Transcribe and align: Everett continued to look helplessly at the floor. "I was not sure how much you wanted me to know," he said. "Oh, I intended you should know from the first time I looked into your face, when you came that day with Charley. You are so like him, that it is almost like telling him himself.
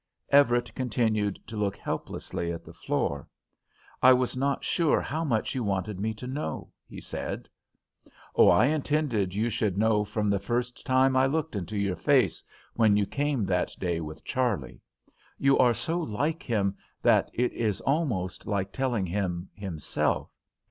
Everett 0.29 0.73
continued 0.73 1.39
to 1.45 1.55
look 1.55 1.77
helplessly 1.77 2.51
at 2.51 2.65
the 2.65 2.73
floor. 2.73 3.27
"I 4.01 4.13
was 4.13 4.35
not 4.35 4.63
sure 4.63 4.99
how 4.99 5.23
much 5.23 5.53
you 5.53 5.63
wanted 5.63 5.99
me 5.99 6.11
to 6.15 6.25
know," 6.25 6.71
he 6.87 6.99
said. 6.99 7.47
"Oh, 8.35 8.49
I 8.49 8.65
intended 8.65 9.35
you 9.35 9.51
should 9.51 9.77
know 9.77 10.03
from 10.03 10.31
the 10.31 10.39
first 10.39 10.87
time 10.87 11.15
I 11.15 11.27
looked 11.27 11.55
into 11.55 11.77
your 11.77 11.95
face, 11.97 12.43
when 12.73 12.97
you 12.97 13.05
came 13.05 13.45
that 13.45 13.75
day 13.77 14.01
with 14.01 14.25
Charley. 14.25 14.81
You 15.37 15.59
are 15.59 15.75
so 15.75 15.99
like 15.99 16.41
him, 16.41 16.77
that 17.03 17.29
it 17.35 17.53
is 17.53 17.79
almost 17.81 18.47
like 18.47 18.71
telling 18.71 19.05
him 19.05 19.49
himself. 19.53 20.31